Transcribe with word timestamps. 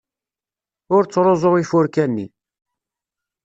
Ur 0.95 1.03
ttruẓu 1.05 1.53
ifurka-nni. 1.61 2.25